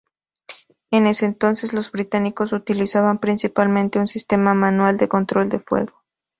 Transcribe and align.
En 0.89 1.05
ese 1.05 1.27
entonces, 1.27 1.73
los 1.73 1.91
británicos 1.91 2.53
utilizaban 2.53 3.19
principalmente 3.19 3.99
un 3.99 4.07
sistema 4.07 4.55
manual 4.55 4.97
de 4.97 5.07
control 5.07 5.49
de 5.49 5.59
fuego. 5.59 6.01